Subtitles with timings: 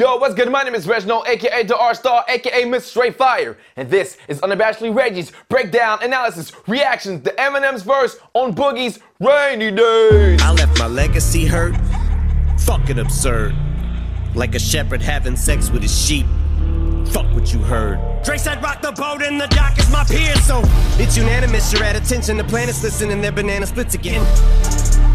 [0.00, 0.50] Yo, what's good?
[0.50, 2.80] My name is Reginald, aka the R Star, aka Mr.
[2.80, 8.98] Straight Fire, and this is Unabashedly Reggie's breakdown, analysis, reactions to Eminem's verse on Boogie's
[9.20, 10.40] Rainy Days.
[10.40, 11.74] I left my legacy hurt,
[12.60, 13.54] fucking absurd.
[14.34, 16.24] Like a shepherd having sex with his sheep.
[17.08, 17.98] Fuck what you heard.
[18.24, 20.62] Dre said rock the boat and the dock is my peer, so
[20.94, 21.74] it's unanimous.
[21.74, 22.38] You're at attention.
[22.38, 24.24] The planets listening, their banana splits again.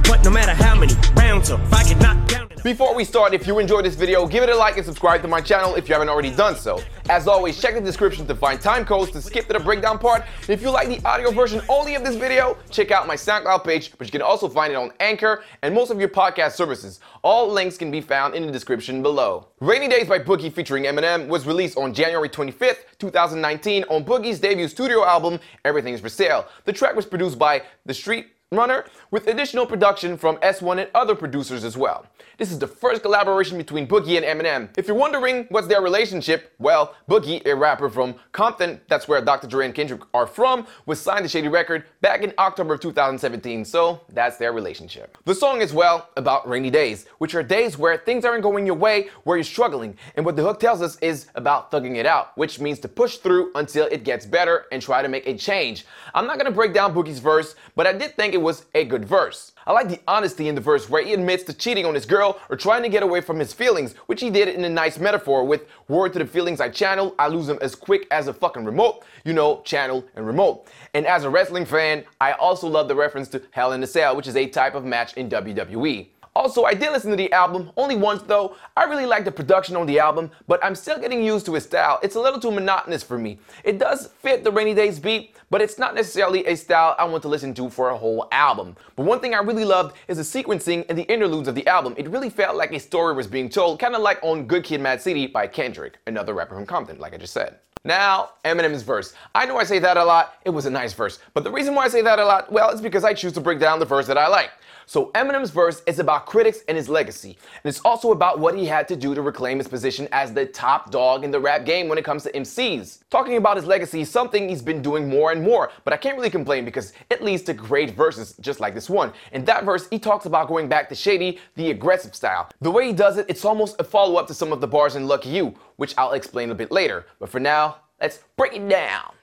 [0.08, 2.26] But no matter how many rounds if I down.
[2.66, 5.28] Before we start, if you enjoyed this video, give it a like and subscribe to
[5.28, 6.82] my channel if you haven't already done so.
[7.12, 10.26] As always, check the description to find time codes to skip to the breakdown part.
[10.50, 13.96] If you like the audio version only of this video, check out my SoundCloud page,
[13.96, 17.02] but you can also find it on Anchor and most of your podcast services.
[17.22, 19.50] All links can be found in the description below.
[19.60, 24.68] Rainy Days by Boogie featuring Eminem was released on January 25th, 2019 on Boogie's debut
[24.68, 26.48] studio album, Everything is for Sale.
[26.64, 31.16] The track was produced by The Street Runner, with additional production from S1 and other
[31.16, 32.06] producers as well.
[32.38, 34.70] This is the first collaboration between Boogie and Eminem.
[34.78, 39.48] If you're wondering what's their relationship, well, Boogie, a rapper from Compton, that's where Dr.
[39.48, 43.66] Dre and Kendrick are from, was signed to Shady Record back in October of 2017,
[43.66, 45.18] so that's their relationship.
[45.26, 48.76] The song is, well, about rainy days, which are days where things aren't going your
[48.76, 52.38] way, where you're struggling, and what the hook tells us is about thugging it out,
[52.38, 55.84] which means to push through until it gets better and try to make a change.
[56.14, 59.06] I'm not gonna break down Boogie's verse, but I did think it was a good
[59.06, 59.54] verse.
[59.66, 62.38] I like the honesty in the verse where he admits to cheating on his girl
[62.50, 65.46] or trying to get away from his feelings, which he did in a nice metaphor
[65.46, 68.66] with word to the feelings I channel, I lose them as quick as a fucking
[68.66, 69.06] remote.
[69.24, 70.68] You know, channel and remote.
[70.94, 74.18] And as a wrestling fan, I also love the reference to Hell in a Cell,
[74.18, 76.08] which is a type of match in WWE.
[76.36, 78.58] Also, I did listen to the album, only once though.
[78.76, 81.64] I really like the production on the album, but I'm still getting used to his
[81.64, 81.98] style.
[82.04, 83.40] It's a little too monotonous for me.
[83.64, 87.22] It does fit the Rainy Days beat, but it's not necessarily a style I want
[87.22, 88.76] to listen to for a whole album.
[88.98, 91.94] But one thing I really loved is the sequencing and the interludes of the album.
[91.98, 94.82] It really felt like a story was being told, kind of like on Good Kid
[94.82, 97.60] Mad City by Kendrick, another rapper from Compton, like I just said.
[97.86, 99.14] Now, Eminem's verse.
[99.36, 101.20] I know I say that a lot, it was a nice verse.
[101.34, 103.42] But the reason why I say that a lot, well, it's because I choose to
[103.42, 104.50] break down the verse that I like.
[104.86, 107.38] So Eminem's verse is about critics and his legacy.
[107.64, 110.46] And it's also about what he had to do to reclaim his position as the
[110.46, 113.00] top dog in the rap game when it comes to MCs.
[113.10, 116.18] Talking about his legacy is something he's been doing more and more, but I can't
[116.18, 119.12] really complain because it leads to great verses just like this one.
[119.32, 122.50] In that verse, he talks about going back to Shady, the aggressive style.
[122.62, 125.08] The way he does it, it's almost a follow-up to some of the bars in
[125.08, 127.06] Lucky You, which I'll explain a bit later.
[127.20, 129.14] But for now, let's break it down.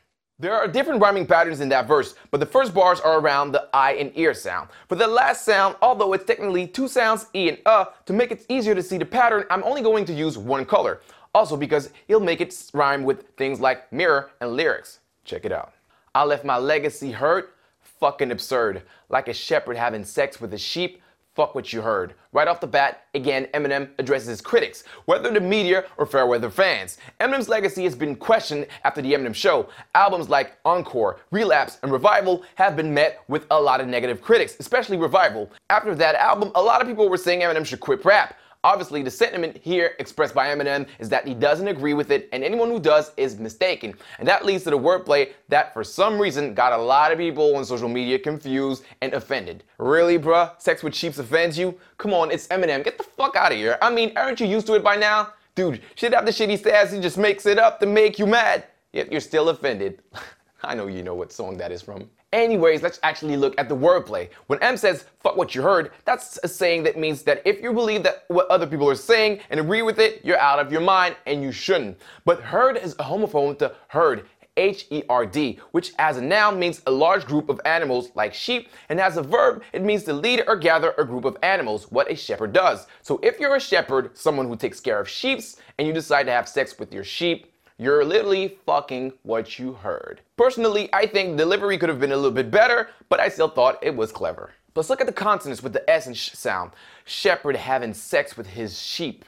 [0.42, 3.69] There are different rhyming patterns in that verse, but the first bars are around the
[3.72, 4.70] I and ear sound.
[4.88, 8.44] For the last sound, although it's technically two sounds, E and uh, to make it
[8.48, 11.00] easier to see the pattern, I'm only going to use one color.
[11.32, 14.98] Also because he'll make it rhyme with things like mirror and lyrics.
[15.25, 15.75] Check it out.
[16.12, 17.54] I left my legacy hurt,
[18.00, 18.82] fucking absurd.
[19.10, 21.00] Like a shepherd having sex with a sheep,
[21.34, 22.15] fuck what you heard.
[22.32, 26.50] Right off the bat, again, Eminem addresses his critics, whether the media or fair weather
[26.50, 26.98] fans.
[27.20, 29.69] Eminem's legacy has been questioned after the Eminem Show.
[29.94, 34.56] Albums like Encore, Relapse, and Revival have been met with a lot of negative critics,
[34.60, 35.50] especially Revival.
[35.70, 38.37] After that album, a lot of people were saying Eminem should quit rap.
[38.65, 42.45] Obviously, the sentiment here expressed by Eminem is that he doesn't agree with it, and
[42.45, 43.93] anyone who does is mistaken.
[44.21, 47.56] And that leads to the wordplay that, for some reason, got a lot of people
[47.56, 49.65] on social media confused and offended.
[49.78, 50.61] Really, bruh?
[50.61, 51.77] Sex with sheeps offends you?
[51.99, 52.84] Come on, it's Eminem.
[52.84, 53.78] Get the fuck out of here.
[53.83, 55.33] I mean, aren't you used to it by now?
[55.56, 58.65] Dude, shit after shit he says, he just makes it up to make you mad.
[58.93, 60.03] Yet you're still offended.
[60.62, 62.09] I know you know what song that is from.
[62.32, 64.31] Anyways, let's actually look at the wordplay.
[64.47, 67.75] When M says, fuck what you heard, that's a saying that means that if you
[67.75, 70.81] believe that what other people are saying and agree with it, you're out of your
[70.81, 72.00] mind and you shouldn't.
[72.25, 74.26] But heard is a homophone to herd.
[74.56, 79.16] H-E-R-D, which as a noun means a large group of animals like sheep, and as
[79.16, 82.53] a verb, it means to lead or gather a group of animals, what a shepherd
[82.53, 82.87] does.
[83.00, 86.32] So if you're a shepherd, someone who takes care of sheeps, and you decide to
[86.32, 90.21] have sex with your sheep, you're literally fucking what you heard.
[90.37, 93.78] Personally, I think delivery could have been a little bit better, but I still thought
[93.83, 94.50] it was clever.
[94.75, 96.72] Let's look at the consonants with the S and sh sound.
[97.05, 99.25] Shepherd having sex with his sheep.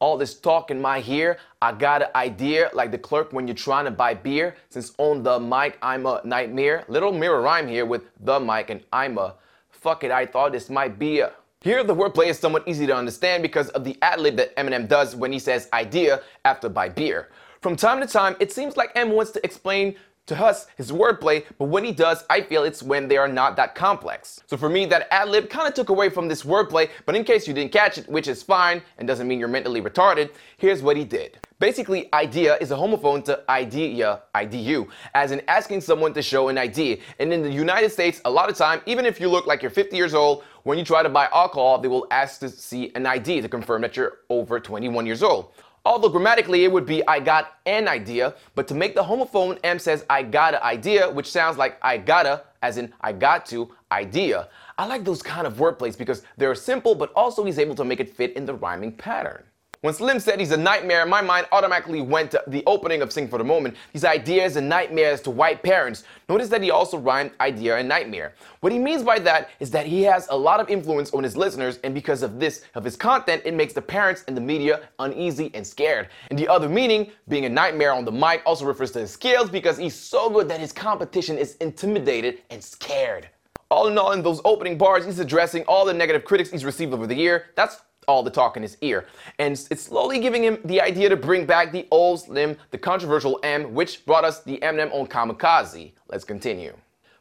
[0.00, 3.54] All this talk in my ear, I got an idea like the clerk when you're
[3.54, 4.56] trying to buy beer.
[4.70, 6.84] Since on the mic, I'm a nightmare.
[6.88, 9.34] Little mirror rhyme here with the mic and I'm a.
[9.70, 11.32] Fuck it, I thought this might be a.
[11.60, 14.86] Here, the wordplay is somewhat easy to understand because of the ad lib that Eminem
[14.86, 17.28] does when he says idea after buy beer.
[17.60, 19.96] From time to time, it seems like M wants to explain
[20.26, 23.56] to us his wordplay, but when he does, I feel it's when they are not
[23.56, 24.40] that complex.
[24.46, 27.24] So for me, that ad lib kind of took away from this wordplay, but in
[27.24, 30.82] case you didn't catch it, which is fine and doesn't mean you're mentally retarded, here's
[30.82, 31.38] what he did.
[31.58, 36.58] Basically, idea is a homophone to idea, IDU, as in asking someone to show an
[36.58, 37.00] ID.
[37.18, 39.70] And in the United States, a lot of time, even if you look like you're
[39.70, 43.06] 50 years old, when you try to buy alcohol, they will ask to see an
[43.06, 45.52] ID to confirm that you're over 21 years old.
[45.84, 49.78] Although grammatically it would be I got an idea, but to make the homophone, M
[49.78, 53.70] says I got an idea, which sounds like I gotta, as in I got to,
[53.90, 54.48] idea.
[54.76, 58.00] I like those kind of wordplays because they're simple, but also he's able to make
[58.00, 59.44] it fit in the rhyming pattern.
[59.80, 63.28] When Slim said he's a nightmare, my mind automatically went to the opening of Sing
[63.28, 63.76] for the Moment.
[63.92, 66.02] These ideas and nightmares to white parents.
[66.28, 68.34] Notice that he also rhymed idea and nightmare.
[68.58, 71.36] What he means by that is that he has a lot of influence on his
[71.36, 74.80] listeners, and because of this, of his content, it makes the parents and the media
[74.98, 76.08] uneasy and scared.
[76.30, 79.48] And the other meaning, being a nightmare on the mic, also refers to his skills
[79.48, 83.28] because he's so good that his competition is intimidated and scared.
[83.70, 86.94] All in all, in those opening bars, he's addressing all the negative critics he's received
[86.94, 87.46] over the year.
[87.54, 89.06] That's all the talk in his ear.
[89.38, 93.38] And it's slowly giving him the idea to bring back the old Slim, the controversial
[93.44, 95.92] M, which brought us the Eminem on Kamikaze.
[96.08, 96.74] Let's continue.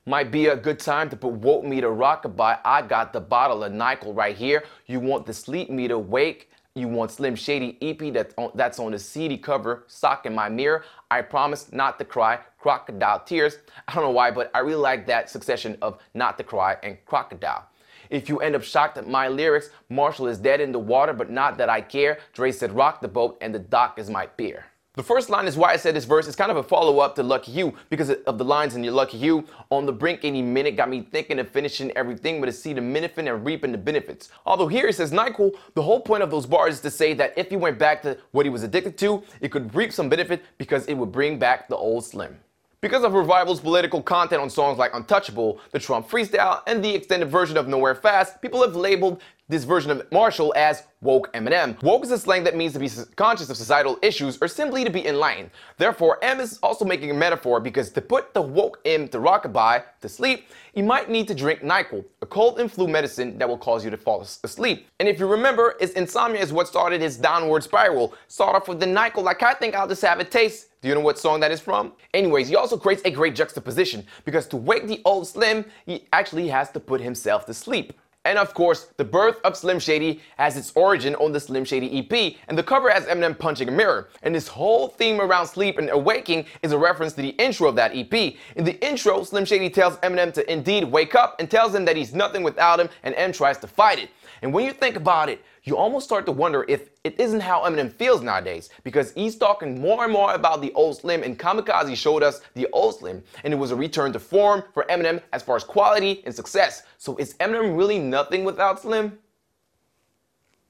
[0.05, 2.59] Might be a good time to put woke meter rockabye.
[2.63, 4.63] I got the bottle of NyQuil right here.
[4.85, 6.49] You want the sleep meter wake?
[6.75, 10.47] You want Slim Shady EP that's on, that's on the CD cover, sock in my
[10.47, 10.85] mirror.
[11.11, 13.57] I promise not to cry, crocodile tears.
[13.87, 16.97] I don't know why, but I really like that succession of not to cry and
[17.05, 17.67] crocodile.
[18.09, 21.29] If you end up shocked at my lyrics, Marshall is dead in the water, but
[21.29, 22.19] not that I care.
[22.33, 24.65] Dre said rock the boat and the dock is my beer.
[24.97, 27.13] The first line is why I said this verse is kind of a follow up
[27.17, 29.45] to Lucky You because of the lines in your Lucky You.
[29.69, 32.81] On the brink any minute got me thinking of finishing everything but to see the
[32.81, 34.31] minifin and reaping the benefits.
[34.43, 37.37] Although here it says NyQuil, the whole point of those bars is to say that
[37.37, 40.43] if he went back to what he was addicted to, it could reap some benefit
[40.57, 42.39] because it would bring back the old Slim.
[42.79, 47.27] Because of Revival's political content on songs like Untouchable, the Trump Freestyle, and the extended
[47.27, 49.19] version of Nowhere Fast, people have labeled
[49.49, 51.81] this version of Marshall as woke Eminem.
[51.81, 54.91] Woke is a slang that means to be conscious of societal issues or simply to
[54.91, 55.49] be enlightened.
[55.77, 59.83] Therefore, M is also making a metaphor because to put the woke M to rockabye,
[60.01, 63.57] to sleep, you might need to drink NyQuil, a cold and flu medicine that will
[63.57, 64.87] cause you to fall asleep.
[64.99, 68.13] And if you remember, his insomnia is what started his downward spiral.
[68.27, 70.66] Start off with the NyQuil like I think I'll just have a taste.
[70.81, 71.93] Do you know what song that is from?
[72.13, 76.47] Anyways, he also creates a great juxtaposition because to wake the old Slim, he actually
[76.49, 77.93] has to put himself to sleep.
[78.25, 81.99] And of course, the birth of Slim Shady has its origin on the Slim Shady
[81.99, 84.09] EP, and the cover has Eminem punching a mirror.
[84.21, 87.75] And this whole theme around sleep and awaking is a reference to the intro of
[87.77, 88.35] that EP.
[88.57, 91.95] In the intro, Slim Shady tells Eminem to indeed wake up and tells him that
[91.95, 94.09] he's nothing without him, and M tries to fight it.
[94.41, 97.63] And when you think about it, you almost start to wonder if it isn't how
[97.63, 101.95] Eminem feels nowadays because he's talking more and more about the old Slim and Kamikaze
[101.95, 105.43] showed us the old Slim and it was a return to form for Eminem as
[105.43, 106.83] far as quality and success.
[106.97, 109.17] So is Eminem really nothing without Slim?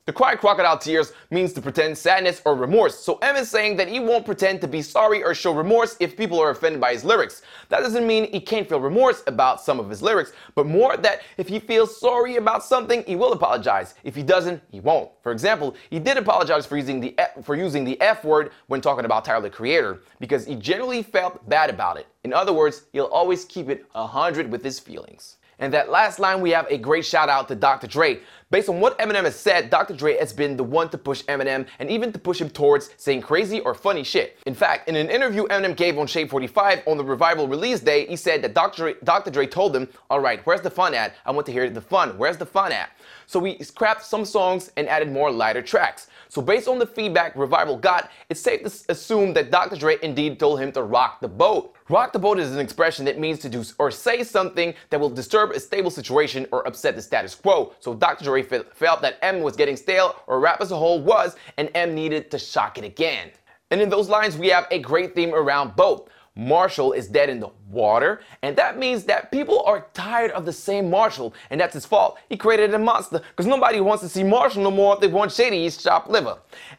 [0.07, 3.89] To cry crocodile tears means to pretend sadness or remorse, so M is saying that
[3.89, 7.03] he won't pretend to be sorry or show remorse if people are offended by his
[7.03, 7.41] lyrics.
[7.67, 11.23] That doesn't mean he can't feel remorse about some of his lyrics, but more that
[11.35, 13.95] if he feels sorry about something, he will apologize.
[14.05, 15.11] If he doesn't, he won't.
[15.23, 18.79] For example, he did apologize for using the F, for using the F word when
[18.79, 22.07] talking about Tyler the Creator because he generally felt bad about it.
[22.23, 25.35] In other words, he'll always keep it 100 with his feelings.
[25.59, 27.87] And that last line, we have a great shout out to Dr.
[27.87, 28.19] Dre.
[28.49, 29.93] Based on what Eminem has said, Dr.
[29.93, 33.21] Dre has been the one to push Eminem and even to push him towards saying
[33.21, 34.39] crazy or funny shit.
[34.45, 38.05] In fact, in an interview Eminem gave on Shade 45 on the Revival release day,
[38.05, 38.77] he said that Dr.
[38.83, 39.31] Dre, Dr.
[39.31, 41.15] Dre told him, All right, where's the fun at?
[41.25, 42.17] I want to hear the fun.
[42.17, 42.91] Where's the fun at?
[43.25, 46.07] So we scrapped some songs and added more lighter tracks.
[46.29, 49.75] So based on the feedback Revival got, it's safe to assume that Dr.
[49.75, 51.75] Dre indeed told him to rock the boat.
[51.89, 55.09] Rock the boat is an expression that means to do or say something that will
[55.09, 57.73] disturb a stable situation or upset the status quo.
[57.79, 58.25] So Dr.
[58.25, 61.93] Dre felt that M was getting stale, or rap as a whole was, and M
[61.95, 63.31] needed to shock it again.
[63.71, 66.09] And in those lines, we have a great theme around both.
[66.37, 70.53] Marshall is dead in the water, and that means that people are tired of the
[70.53, 72.19] same Marshall, and that's his fault.
[72.29, 75.31] He created a monster because nobody wants to see Marshall no more if they want
[75.31, 76.37] Shady's chopped liver.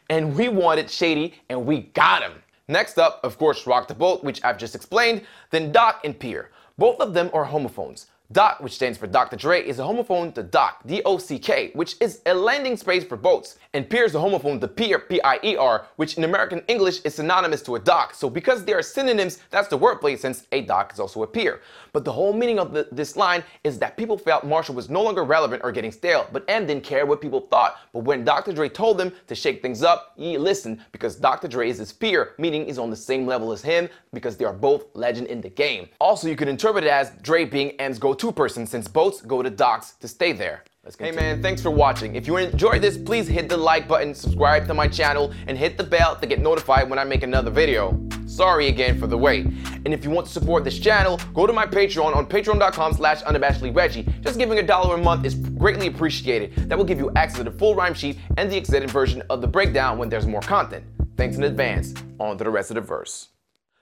[0.09, 2.41] And we wanted Shady, and we got him.
[2.69, 6.51] Next up, of course, Rock the Boat, which I've just explained, then Doc and Pier.
[6.77, 8.07] Both of them are homophones.
[8.31, 9.35] Doc, which stands for Dr.
[9.37, 13.57] Dre, is a homophone to Dock, D-O-C-K, which is a landing space for boats.
[13.73, 17.73] And Pier is a homophone to Pier, P-I-E-R, which in American English is synonymous to
[17.73, 18.13] a dock.
[18.13, 21.61] So because they are synonyms, that's the wordplay since a dock is also a pier.
[21.91, 25.01] But the whole meaning of the, this line is that people felt Marshall was no
[25.01, 27.77] longer relevant or getting stale, but M didn't care what people thought.
[27.93, 28.53] But when Dr.
[28.53, 31.47] Dre told them to shake things up, he listened because Dr.
[31.47, 34.53] Dre is his peer, meaning he's on the same level as him because they are
[34.53, 35.89] both legend in the game.
[35.99, 39.41] Also, you could interpret it as Dre being M's go go-to person since boats go
[39.41, 40.63] to docks to stay there.
[40.83, 42.15] Let's Hey man, thanks for watching.
[42.15, 45.77] If you enjoyed this, please hit the like button, subscribe to my channel, and hit
[45.77, 47.97] the bell to get notified when I make another video.
[48.27, 49.45] Sorry again for the wait.
[49.85, 53.21] And if you want to support this channel, go to my Patreon on patreon.com slash
[53.23, 54.21] unabashedlyreggie.
[54.21, 56.69] Just giving a dollar a month is greatly appreciated.
[56.69, 59.41] That will give you access to the full rhyme sheet and the extended version of
[59.41, 60.83] the breakdown when there's more content.
[61.15, 61.93] Thanks in advance.
[62.19, 63.29] On to the rest of the verse.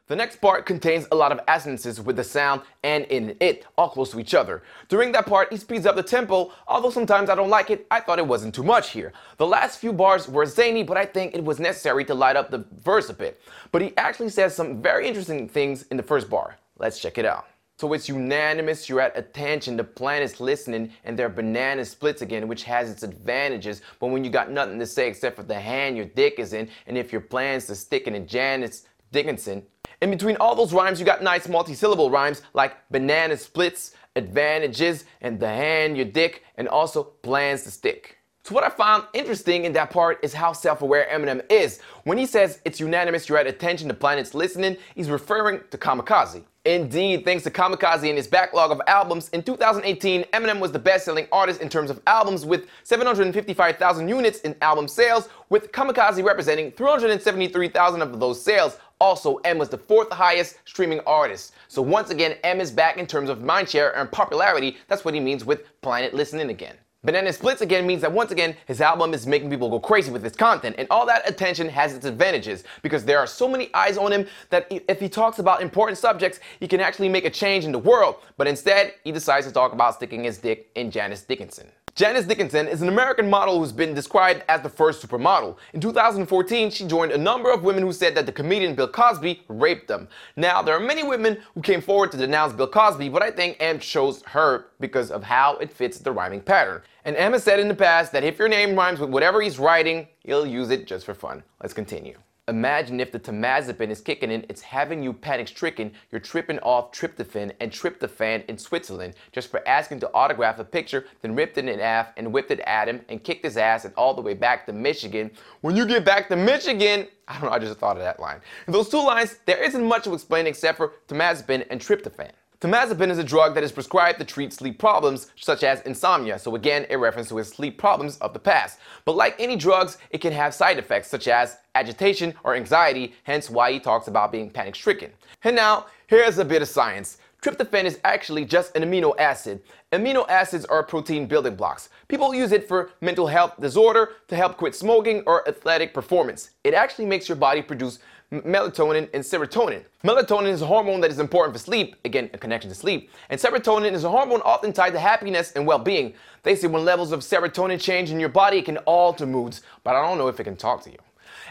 [0.08, 3.90] The next part contains a lot of assonances with the sound and in it, all
[3.90, 4.64] close to each other.
[4.88, 8.00] During that part, he speeds up the tempo, although sometimes I don't like it, I
[8.00, 9.12] thought it wasn't too much here.
[9.36, 12.52] The last few bars were zany, but I think it was necessary to light up
[12.52, 13.42] the verse a bit.
[13.74, 16.56] But he actually says some very interesting things in the first bar.
[16.80, 17.46] Let's check it out.
[17.80, 22.48] So it's unanimous, you're at attention, the plan is listening, and their banana splits again,
[22.48, 23.82] which has its advantages.
[24.00, 26.70] But when you got nothing to say except for the hand your dick is in,
[26.88, 29.64] and if your plan's to stick in a Janice Dickinson,
[30.02, 35.40] in between all those rhymes, you got nice multi-syllable rhymes like banana splits, advantages, and
[35.40, 38.17] the hand, your dick, and also plans to stick.
[38.48, 41.82] So what I found interesting in that part is how self-aware Eminem is.
[42.06, 46.44] When he says it's unanimous, you're at attention, the planet's listening, he's referring to Kamikaze.
[46.64, 51.28] Indeed, thanks to Kamikaze and his backlog of albums, in 2018, Eminem was the best-selling
[51.30, 58.02] artist in terms of albums with 755,000 units in album sales, with Kamikaze representing 373,000
[58.02, 58.78] of those sales.
[59.02, 61.54] Also, M was the fourth highest streaming artist.
[61.68, 64.78] So once again, M is back in terms of mindshare and popularity.
[64.88, 66.78] That's what he means with Planet Listening again.
[67.08, 70.26] Banana Splits again means that once again, his album is making people go crazy with
[70.26, 73.98] its content, and all that attention has its advantages because there are so many eyes
[73.98, 77.64] on him that if he talks about important subjects, he can actually make a change
[77.64, 78.18] in the world.
[78.36, 81.72] But instead, he decides to talk about sticking his dick in Janice Dickinson.
[81.98, 85.58] Janice Dickinson is an American model who's been described as the first supermodel.
[85.74, 89.42] In 2014, she joined a number of women who said that the comedian Bill Cosby
[89.48, 90.08] raped them.
[90.36, 93.58] Now, there are many women who came forward to denounce Bill Cosby, but I think
[93.60, 96.84] M chose her because of how it fits the rhyming pattern.
[97.04, 100.08] And has said in the past that if your name rhymes with whatever he's writing,
[100.20, 101.42] he'll use it just for fun.
[101.64, 102.20] Let's continue.
[102.50, 106.94] Imagine if the temazepam is kicking in, it's having you panic stricken, you're tripping off
[106.94, 111.68] tryptophan and tryptophan in Switzerland just for asking to autograph a picture, then ripped it
[111.68, 114.34] in half and whipped it at him and kicked his ass and all the way
[114.34, 115.30] back to Michigan.
[115.60, 118.40] When you get back to Michigan, I don't know, I just thought of that line.
[118.66, 122.32] In those two lines, there isn't much to explain except for temazepam and tryptophan.
[122.60, 126.56] Temazepam is a drug that is prescribed to treat sleep problems such as insomnia, so
[126.56, 128.80] again, a reference to his sleep problems of the past.
[129.06, 133.52] But like any drugs, it can have side effects such as agitation or anxiety, hence
[133.52, 135.12] why he talks about being panic stricken.
[135.44, 137.20] And now, here's a bit of science.
[137.44, 139.62] Tryptophan is actually just an amino acid.
[139.92, 141.90] Amino acids are protein building blocks.
[142.08, 146.50] People use it for mental health disorder, to help quit smoking, or athletic performance.
[146.64, 148.00] It actually makes your body produce
[148.32, 149.84] melatonin and serotonin.
[150.04, 153.10] Melatonin is a hormone that is important for sleep, again, a connection to sleep.
[153.30, 156.14] And serotonin is a hormone often tied to happiness and well being.
[156.44, 159.96] They say when levels of serotonin change in your body, it can alter moods, but
[159.96, 160.98] I don't know if it can talk to you.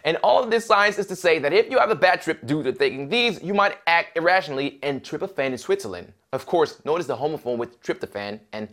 [0.04, 2.46] And all of this science is to say that if you have a bad trip
[2.46, 6.12] due to taking these, you might act irrationally and trip a fan in Switzerland.
[6.32, 8.68] Of course, notice the homophone with tryptophan and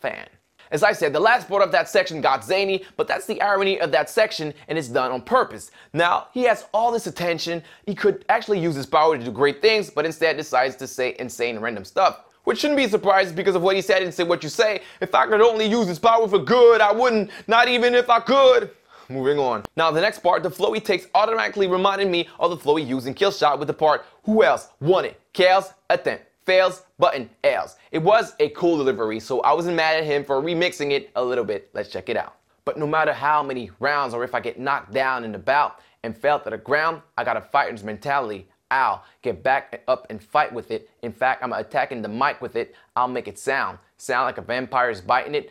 [0.00, 0.26] fan.
[0.70, 3.80] As I said, the last part of that section got zany, but that's the irony
[3.80, 5.70] of that section and it's done on purpose.
[5.92, 9.62] Now, he has all this attention, he could actually use his power to do great
[9.62, 12.20] things, but instead decides to say insane random stuff.
[12.44, 14.82] Which shouldn't be a surprise because of what he said and say what you say.
[15.00, 18.20] If I could only use his power for good, I wouldn't, not even if I
[18.20, 18.70] could.
[19.08, 19.64] Moving on.
[19.76, 22.84] Now, the next part, the flow he takes automatically reminded me of the flow he
[22.84, 25.20] used in Killshot with the part, Who else want it?
[25.34, 27.76] Kales, attempt fails, button, L's.
[27.90, 31.22] It was a cool delivery, so I wasn't mad at him for remixing it a
[31.22, 31.68] little bit.
[31.74, 32.36] Let's check it out.
[32.64, 35.80] But no matter how many rounds or if I get knocked down in the bout
[36.02, 38.48] and fell to the ground, I got a fighter's mentality.
[38.70, 40.88] I'll get back up and fight with it.
[41.02, 42.74] In fact, I'm attacking the mic with it.
[42.96, 43.78] I'll make it sound.
[43.98, 45.50] Sound like a vampire is biting it,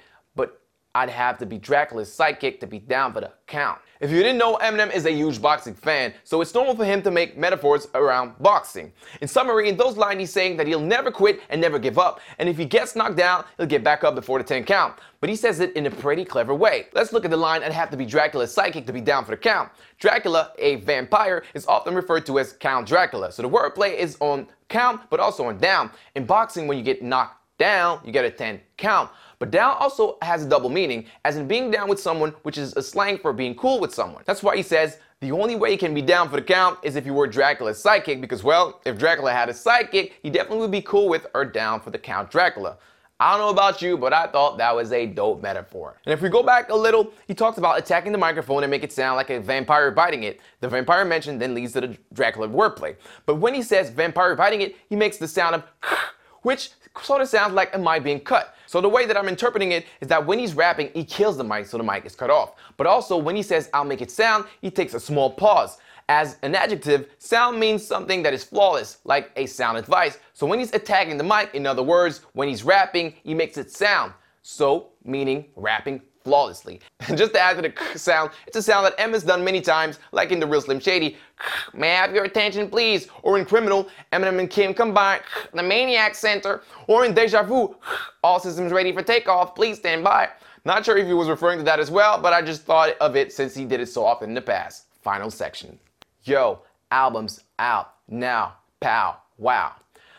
[0.96, 3.80] I'd have to be Dracula's sidekick to be down for the count.
[4.00, 7.02] If you didn't know, Eminem is a huge boxing fan, so it's normal for him
[7.02, 8.94] to make metaphors around boxing.
[9.20, 12.22] In summary, in those lines, he's saying that he'll never quit and never give up,
[12.40, 14.98] and if he gets knocked down, he'll get back up before the 10 count.
[15.20, 16.88] But he says it in a pretty clever way.
[16.94, 19.32] Let's look at the line, I'd have to be Dracula's psychic to be down for
[19.32, 19.72] the count.
[20.00, 24.48] Dracula, a vampire, is often referred to as Count Dracula, so the wordplay is on
[24.70, 25.92] count, but also on down.
[26.16, 29.10] In boxing, when you get knocked down, you get a 10 count.
[29.40, 32.76] But down also has a double meaning, as in being down with someone, which is
[32.76, 34.24] a slang for being cool with someone.
[34.26, 36.96] That's why he says the only way he can be down for the count is
[36.96, 40.72] if you were Dracula's sidekick, because, well, if Dracula had a sidekick, he definitely would
[40.72, 42.78] be cool with or down for the Count Dracula.
[43.18, 46.02] I don't know about you, but I thought that was a dope metaphor.
[46.06, 48.84] And if we go back a little, he talks about attacking the microphone and make
[48.84, 50.42] it sound like a vampire biting it.
[50.60, 52.98] The vampire mentioned then leads to the Dracula wordplay.
[53.26, 55.64] But when he says vampire biting it, he makes the sound of
[56.42, 58.55] which sort of sounds like a mic being cut.
[58.68, 61.44] So the way that I'm interpreting it is that when he's rapping, he kills the
[61.44, 62.54] mic so the mic is cut off.
[62.78, 65.78] But also when he says, I'll make it sound, he takes a small pause.
[66.08, 70.20] As an adjective, sound means something that is flawless, like a sound advice.
[70.34, 73.72] So when he's attacking the mic, in other words, when he's rapping, he makes it
[73.72, 74.14] sound.
[74.44, 76.82] So, meaning rapping flawlessly.
[77.08, 79.62] And just to add to the sound, it's a sound that Eminem has done many
[79.62, 81.16] times, like in The Real Slim Shady.
[81.74, 83.08] May I have your attention, please?
[83.22, 85.22] Or in Criminal, Eminem and Kim combine
[85.54, 86.64] the Maniac Center.
[86.88, 87.74] Or in Deja Vu,
[88.24, 90.28] all systems ready for takeoff, please stand by.
[90.66, 93.16] Not sure if he was referring to that as well, but I just thought of
[93.16, 94.88] it since he did it so often in the past.
[95.04, 95.78] Final section.
[96.24, 98.56] Yo, albums out now.
[98.82, 99.74] Pow, wow.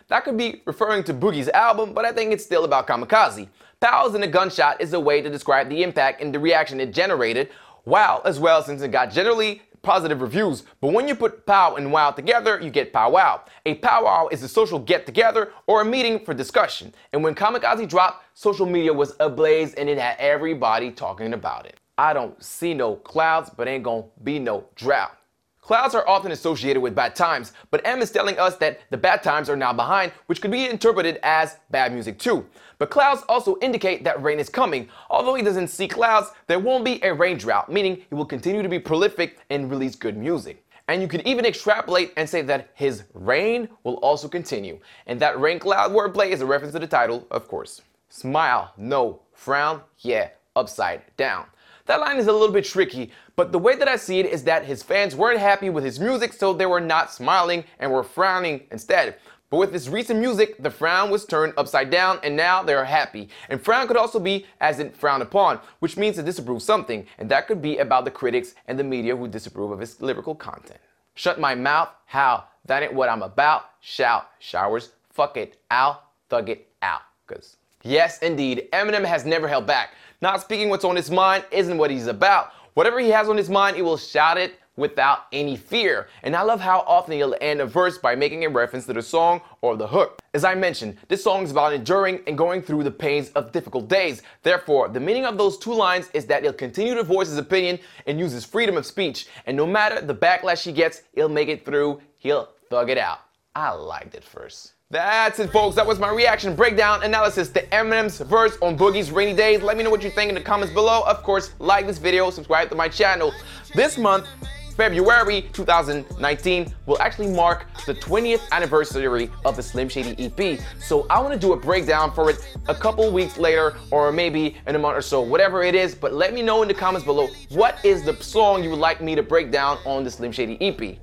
[0.08, 3.48] That could be referring to Boogie's album, but I think it's still about Kamikaze.
[3.78, 6.94] Pals in a gunshot is a way to describe the impact and the reaction it
[6.94, 7.50] generated.
[7.84, 10.64] Wow as well, since it got generally positive reviews.
[10.80, 13.42] But when you put pow and wow together, you get powwow.
[13.66, 16.94] A powwow is a social get together or a meeting for discussion.
[17.12, 21.78] And when Kamikaze dropped, social media was ablaze and it had everybody talking about it.
[21.98, 25.18] I don't see no clouds, but ain't gonna be no drought.
[25.66, 29.24] Clouds are often associated with bad times, but M is telling us that the bad
[29.24, 32.46] times are now behind, which could be interpreted as bad music too.
[32.78, 34.88] But clouds also indicate that rain is coming.
[35.08, 38.62] Although he doesn't see clouds, there won't be a rain drought, meaning he will continue
[38.62, 40.62] to be prolific and release good music.
[40.88, 44.78] And you can even extrapolate and say that his reign will also continue.
[45.06, 47.82] And that rain cloud wordplay is a reference to the title, of course.
[48.08, 49.22] Smile, no.
[49.32, 50.28] Frown, yeah.
[50.54, 51.46] Upside down.
[51.86, 54.42] That line is a little bit tricky, but the way that I see it is
[54.44, 58.02] that his fans weren't happy with his music, so they were not smiling and were
[58.02, 59.16] frowning instead.
[59.48, 62.84] But with his recent music, the frown was turned upside down and now they are
[62.84, 63.28] happy.
[63.48, 67.28] And frown could also be as in frown upon, which means to disapprove something, and
[67.30, 70.80] that could be about the critics and the media who disapprove of his lyrical content.
[71.14, 72.44] Shut my mouth, how?
[72.66, 73.70] That ain't what I'm about.
[73.80, 77.02] Shout, showers, fuck it, I'll thug it out.
[77.28, 79.90] Cause yes, indeed, Eminem has never held back.
[80.20, 82.52] Not speaking what's on his mind isn't what he's about.
[82.74, 86.08] Whatever he has on his mind, he will shout it without any fear.
[86.22, 89.02] And I love how often he'll end a verse by making a reference to the
[89.02, 90.20] song or the hook.
[90.34, 93.88] As I mentioned, this song is about enduring and going through the pains of difficult
[93.88, 94.22] days.
[94.42, 97.78] Therefore, the meaning of those two lines is that he'll continue to voice his opinion
[98.06, 99.26] and use his freedom of speech.
[99.46, 103.20] And no matter the backlash he gets, he'll make it through, he'll thug it out.
[103.54, 104.74] I liked it first.
[104.88, 105.74] That's it, folks.
[105.74, 109.60] That was my reaction, breakdown, analysis to Eminem's verse on Boogie's Rainy Days.
[109.60, 111.02] Let me know what you think in the comments below.
[111.06, 113.32] Of course, like this video, subscribe to my channel.
[113.74, 114.28] This month,
[114.76, 120.60] February 2019 will actually mark the 20th anniversary of the Slim Shady EP.
[120.78, 124.56] So I want to do a breakdown for it a couple weeks later or maybe
[124.66, 125.94] in a month or so, whatever it is.
[125.94, 129.00] But let me know in the comments below what is the song you would like
[129.00, 130.98] me to break down on the Slim Shady EP.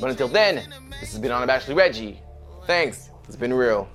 [0.00, 0.66] But until then,
[1.00, 2.22] this has been Unabashedly Reggie.
[2.66, 3.10] Thanks.
[3.26, 3.90] It's been real.